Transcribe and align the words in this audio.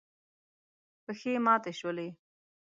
پښې 1.03 1.33
ماتې 1.45 1.71
شولې. 1.79 2.07